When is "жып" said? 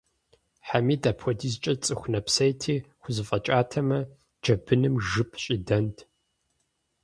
5.09-5.31